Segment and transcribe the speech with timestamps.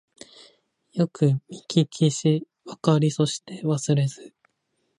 [0.93, 4.33] よくみききしわかりそしてわすれず